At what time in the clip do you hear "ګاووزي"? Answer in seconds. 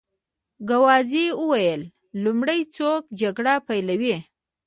0.67-1.25